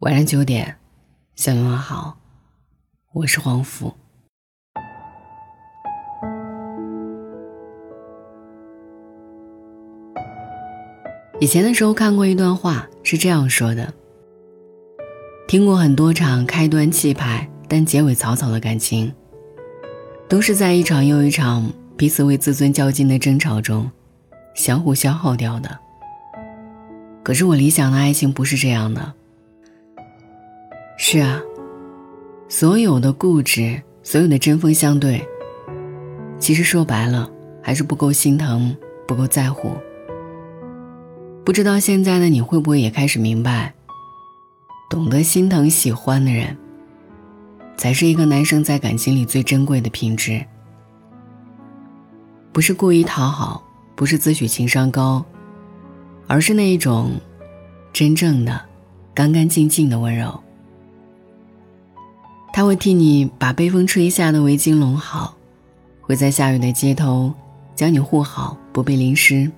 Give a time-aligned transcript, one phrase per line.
[0.00, 0.76] 晚上九点，
[1.36, 2.18] 向你问好，
[3.14, 3.94] 我是黄甫。
[11.40, 13.94] 以前的时候看过一段话，是这样说的：
[15.48, 19.14] 听过很多场开端气派但结尾草草的感情，
[20.28, 23.90] 都是在一场又一场彼此为自尊较劲的争吵中，
[24.54, 25.78] 相互消耗掉的。
[27.22, 29.14] 可是我理想的爱情不是这样的。
[30.98, 31.40] 是啊，
[32.48, 35.22] 所有的固执，所有的针锋相对，
[36.38, 37.30] 其实说白了
[37.62, 38.74] 还是不够心疼，
[39.06, 39.76] 不够在乎。
[41.44, 43.72] 不知道现在的你会不会也开始明白，
[44.90, 46.56] 懂得心疼、喜欢的人，
[47.76, 50.44] 才是一个男生在感情里最珍贵的品质。
[52.52, 53.62] 不是故意讨好，
[53.94, 55.24] 不是自诩情商高，
[56.26, 57.12] 而是那一种
[57.92, 58.60] 真正的、
[59.14, 60.42] 干干净净的温柔。
[62.56, 65.36] 他会替你把被风吹下的围巾拢好，
[66.00, 67.30] 会在下雨的街头
[67.74, 69.52] 将你护好，不被淋湿。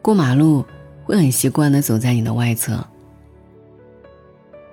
[0.00, 0.64] 过马路
[1.04, 2.82] 会很习惯的走在你的外侧。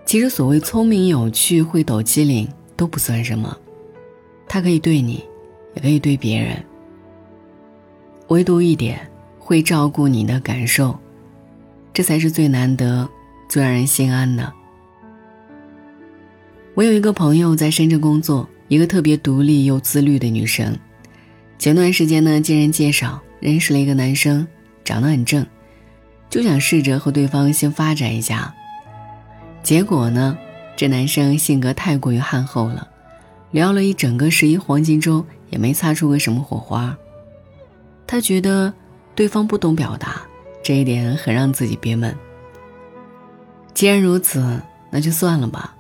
[0.06, 3.58] 其实所谓聪明、有趣、会抖机灵都不算什么，
[4.48, 5.22] 他可以对你，
[5.76, 6.64] 也可以对别人。
[8.30, 9.06] 唯独一点，
[9.38, 10.98] 会照顾你的感受，
[11.92, 13.06] 这才是最难得、
[13.50, 14.54] 最让人心安的。
[16.74, 20.74] 我有一个朋友在深圳工作，一个特别独立又自律的女生。
[21.60, 24.48] 前段时间呢，经人介绍认识了一个男生，
[24.86, 25.46] 长得很正，
[26.30, 28.56] 就想试着和对方先发展一下。
[29.62, 30.38] 结果呢，
[30.78, 32.88] 这男生性格太过于憨厚了，
[33.52, 36.98] 聊了一整个十一黄金周也没擦出个什么火花。
[38.08, 38.74] 他觉得
[39.14, 40.22] 对方不懂表达，
[40.64, 42.16] 这一点很让自己憋闷。
[43.74, 45.76] 既然如此，那就算了吧。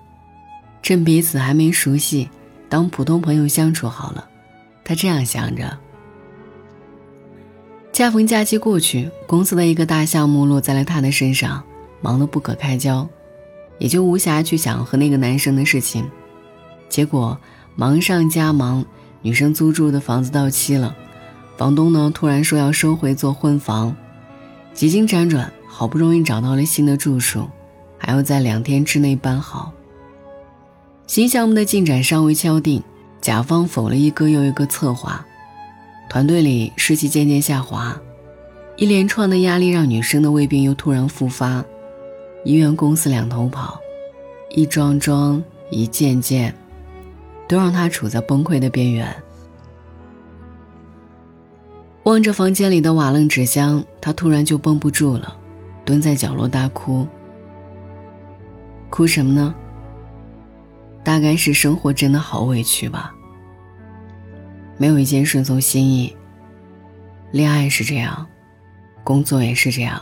[0.81, 2.29] 趁彼此还没熟悉，
[2.67, 4.27] 当普通朋友相处好了。
[4.83, 5.77] 他这样想着。
[7.93, 11.64] 恰逢假期过去，公司的一个大项目落在了他的身上，
[12.02, 13.08] 忙得不可开交，
[13.77, 16.09] 也就无暇去想和那个男生的事情。
[16.89, 17.37] 结果
[17.75, 18.83] 忙上加忙，
[19.21, 20.95] 女生租住的房子到期了，
[21.58, 23.95] 房东呢突然说要收回做婚房，
[24.73, 27.47] 几经辗转，好不容易找到了新的住处，
[27.97, 29.71] 还要在两天之内搬好。
[31.11, 32.82] 新项目的进展尚未敲定，
[33.20, 35.26] 甲方否了一个又一个策划，
[36.10, 37.99] 团队里士气渐渐下滑，
[38.77, 41.66] 一连串的压力让女生的胃病又突然复发，
[42.45, 43.77] 医院公司两头跑，
[44.52, 46.55] 一桩桩一件件，
[47.45, 49.14] 都让她处在崩溃的边缘。
[52.04, 55.36] 望着房间里的瓦楞纸箱，她突然就绷不住了，
[55.83, 57.05] 蹲在角落大哭。
[58.89, 59.54] 哭什么呢？
[61.04, 63.14] 大概是生活真的好委屈吧，
[64.78, 66.16] 没有一件顺从心意。
[67.32, 68.28] 恋爱是这样，
[69.04, 70.02] 工作也是这样。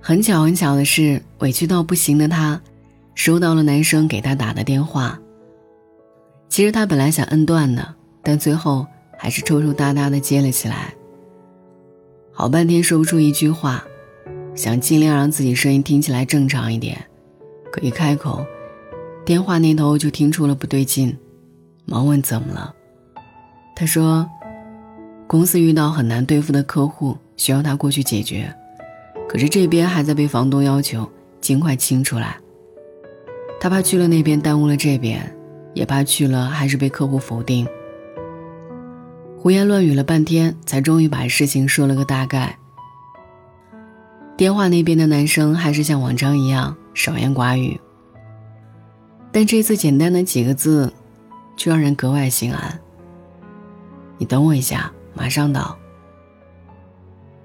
[0.00, 2.60] 很巧很巧的是，委屈到不行的她，
[3.14, 5.18] 收到了男生给她打的电话。
[6.48, 8.86] 其实他本来想摁断的，但最后
[9.18, 10.94] 还是抽抽搭搭的接了起来。
[12.32, 13.84] 好半天说不出一句话，
[14.54, 17.04] 想尽量让自己声音听起来正常一点。
[17.74, 18.46] 可一开口，
[19.24, 21.18] 电话那头就听出了不对劲，
[21.84, 22.72] 忙问怎么了。
[23.74, 24.30] 他说，
[25.26, 28.54] 公司遇到很难对付的客户，需要他过去解决，
[29.28, 32.36] 可是这边还在被房东要求尽快清出来。
[33.58, 35.36] 他怕去了那边耽误了这边，
[35.74, 37.66] 也怕去了还是被客户否定。
[39.36, 42.56] 胡言乱语了半天，才终于把事情说了个大概。
[44.36, 46.76] 电话那边的男生还是像往常一样。
[46.94, 47.78] 少言寡语，
[49.32, 50.92] 但这次简单的几个字，
[51.56, 52.80] 却让人格外心安。
[54.16, 55.76] 你等我一下，马上到。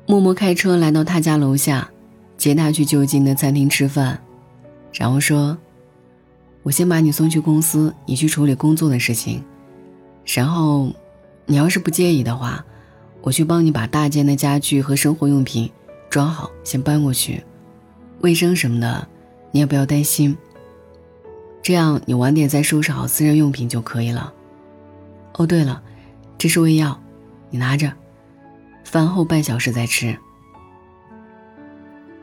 [0.06, 1.90] 默默开车来到他家楼下，
[2.38, 4.22] 接他去就近的餐厅吃饭，
[4.94, 5.58] 然后说
[6.64, 9.44] ：“我先把你送去公司，你去处理工作的事情。
[10.26, 10.92] 然后，
[11.46, 12.64] 你要是不介意的话，
[13.22, 15.72] 我去帮你把大件的家具和生活用品
[16.10, 17.44] 装好，先搬过去，
[18.22, 19.08] 卫生什么的。”
[19.52, 20.38] 你也不要担心。
[21.62, 24.34] 这样，你晚点再收拾好私人用品就可以了。
[25.34, 25.82] 哦，对了，
[26.38, 27.00] 这是胃药，
[27.50, 27.92] 你拿着，
[28.84, 30.18] 饭后半小时再吃。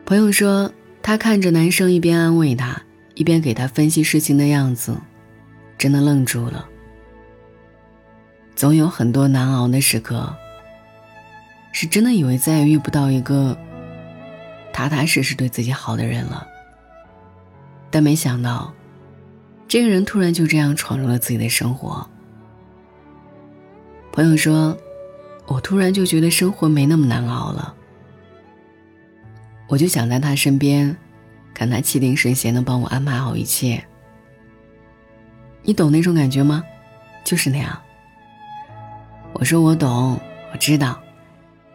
[0.05, 2.82] 朋友说，他看着男生一边安慰他，
[3.14, 4.96] 一边给他分析事情的样子，
[5.79, 6.67] 真的愣住了。
[8.55, 10.34] 总有很多难熬的时刻，
[11.72, 13.56] 是真的以为再也遇不到一个。
[14.72, 16.46] 踏踏实实对自己好的人了。
[17.96, 18.75] 但没想到，
[19.66, 22.06] 这个人突然就这样闯入了自己的生活。
[24.12, 24.76] 朋友说
[25.48, 27.75] ：“我突然就觉得生活没那么难熬了。”
[29.66, 30.94] 我就想在他身边，
[31.54, 33.82] 看他气定神闲的帮我安排好一切。
[35.62, 36.62] 你懂那种感觉吗？
[37.25, 37.81] 就是那样。
[39.32, 40.20] 我说我懂，
[40.52, 41.00] 我知道，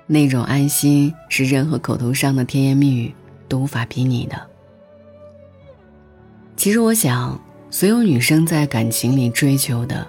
[0.05, 3.11] 那种安心是任何口头上的甜言蜜语
[3.49, 4.50] 都无法比拟的。
[6.55, 7.39] 其实我想，
[7.69, 10.07] 所有女生在感情里追求的，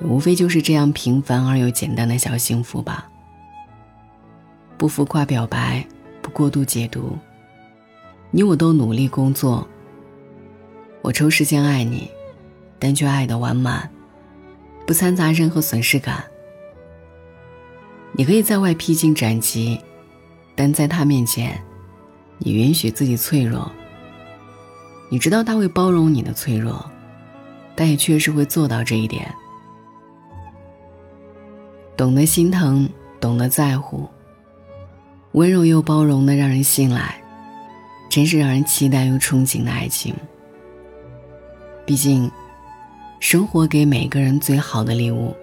[0.00, 3.08] 无非就是这样平凡而又简单的小幸福吧。
[4.76, 5.86] 不浮夸表白，
[6.20, 7.16] 不过度解读，
[8.30, 9.66] 你我都努力工作。
[11.02, 12.10] 我抽时间爱你。
[12.80, 13.90] 但却爱的完满，
[14.86, 16.22] 不掺杂任何损失感。
[18.12, 19.80] 你可以在外披荆斩棘，
[20.54, 21.60] 但在他面前，
[22.38, 23.68] 你允许自己脆弱。
[25.08, 26.84] 你知道他会包容你的脆弱，
[27.74, 29.32] 但也确实会做到这一点。
[31.96, 32.88] 懂得心疼，
[33.20, 34.08] 懂得在乎，
[35.32, 37.20] 温柔又包容的让人信赖，
[38.08, 40.14] 真是让人期待又憧憬的爱情。
[41.84, 42.30] 毕竟。
[43.20, 45.34] 生活给每个人最好的礼物，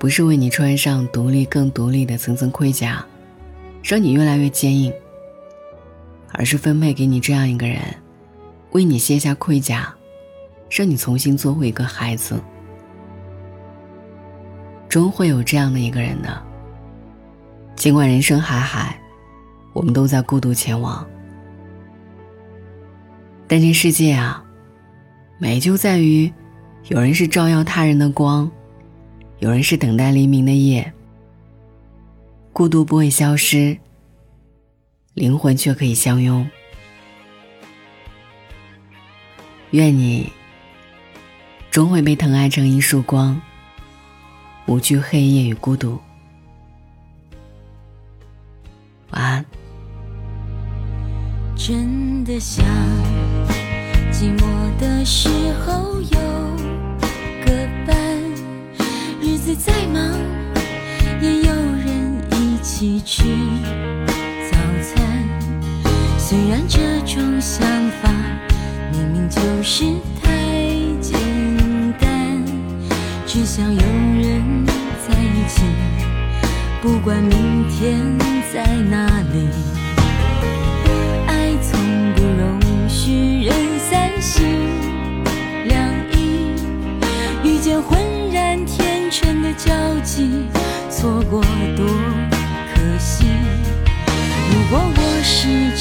[0.00, 3.06] 不是为你穿上独立、更独立的层层盔甲，
[3.84, 4.92] 让你越来越坚硬，
[6.32, 7.80] 而是分配给你这样一个人，
[8.72, 9.94] 为你卸下盔甲，
[10.70, 12.42] 让你重新做回一个孩子。
[14.88, 16.42] 终会有这样的一个人的。
[17.74, 19.00] 尽管人生海海，
[19.72, 21.06] 我们都在孤独前往，
[23.48, 24.44] 但这世界啊，
[25.38, 26.32] 美就在于。
[26.88, 28.50] 有人是照耀他人的光，
[29.38, 30.92] 有人是等待黎明的夜。
[32.52, 33.78] 孤独不会消失，
[35.14, 36.44] 灵魂却可以相拥。
[39.72, 40.30] 愿你
[41.70, 43.40] 终会被疼爱成一束光，
[44.66, 45.98] 无惧黑夜与孤独。
[49.12, 49.44] 晚安。
[51.56, 52.62] 真的想
[54.12, 55.30] 寂寞的时
[55.64, 56.20] 候有
[57.46, 57.96] 个伴。
[59.22, 60.02] 日子再忙，
[61.22, 63.22] 也有人一起吃
[64.50, 65.26] 早餐。
[66.18, 67.66] 虽然这种想
[68.02, 68.10] 法
[68.92, 69.84] 明明就是
[70.22, 70.30] 太
[71.00, 71.18] 简
[71.98, 72.44] 单，
[73.26, 74.66] 只想有人
[75.06, 75.62] 在一起，
[76.82, 77.98] 不管明天
[78.52, 79.48] 在哪里。
[81.26, 81.80] 爱从
[82.14, 83.54] 不容许人
[83.90, 84.44] 三心
[85.66, 86.54] 两意，
[87.42, 87.98] 遇见浑
[88.30, 88.92] 然天。
[89.14, 89.70] 成的交
[90.02, 90.46] 集，
[90.88, 91.42] 错过
[91.76, 91.86] 多
[92.74, 93.26] 可惜。
[94.48, 95.76] 如果我是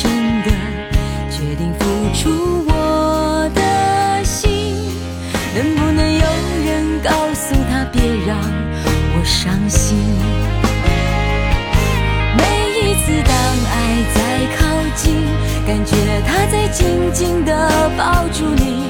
[15.72, 15.96] 感觉
[16.28, 18.84] 他在紧紧地抱住你，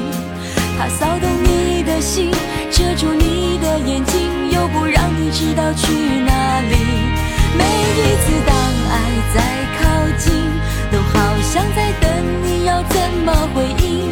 [0.79, 2.31] 他骚动你的心，
[2.71, 4.49] 遮住你的眼睛。
[4.49, 5.93] 又不让你知道去
[6.25, 6.75] 哪里。
[7.55, 8.55] 每一次当
[8.89, 8.97] 爱
[9.31, 9.41] 在
[9.77, 10.33] 靠近，
[10.91, 12.09] 都好像在等
[12.43, 14.09] 你要怎么回应。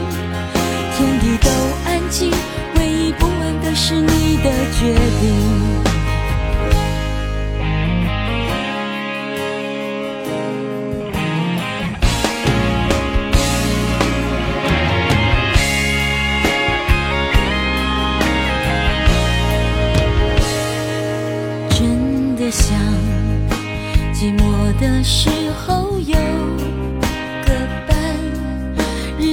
[0.95, 1.49] 天地都
[1.88, 2.31] 安静，
[2.75, 5.88] 唯一不安的是你的决定。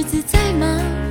[0.07, 1.06] 子在吗？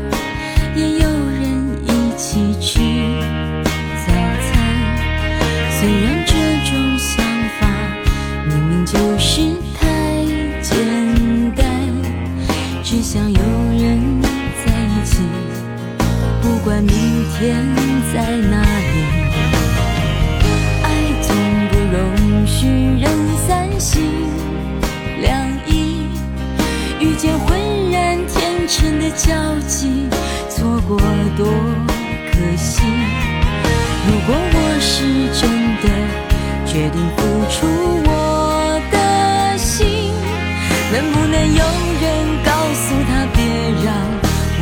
[40.96, 41.62] 能不能有
[42.00, 43.44] 人告诉他别
[43.84, 43.92] 让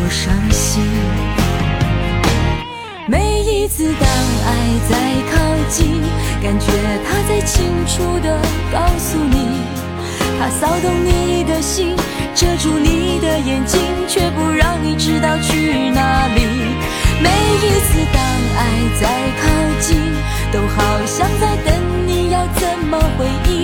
[0.00, 0.82] 我伤心？
[3.06, 4.08] 每一次当
[4.44, 4.50] 爱
[4.90, 4.96] 在
[5.30, 5.38] 靠
[5.68, 6.02] 近，
[6.42, 6.66] 感觉
[7.06, 8.36] 他在清楚地
[8.72, 9.62] 告诉你。
[10.36, 11.94] 他骚动你的心，
[12.34, 16.42] 遮住你的眼睛，却不让你知道去哪里。
[17.22, 17.30] 每
[17.62, 18.20] 一次当
[18.58, 18.60] 爱
[19.00, 19.06] 在
[19.40, 19.42] 靠
[19.78, 19.96] 近，
[20.50, 21.72] 都好像在等
[22.08, 23.63] 你要怎么回应。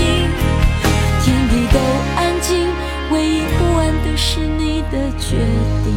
[4.89, 5.37] 的决
[5.83, 5.93] 定。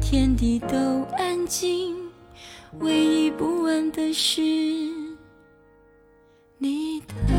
[0.00, 1.94] 天地都安静，
[2.78, 4.40] 唯一不安的是
[6.58, 7.37] 你的。